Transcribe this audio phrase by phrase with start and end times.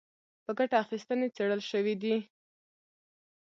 [0.43, 2.15] په ګټه اخیستنې څېړل شوي دي